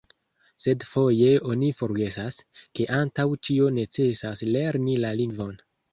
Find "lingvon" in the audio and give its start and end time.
5.21-5.55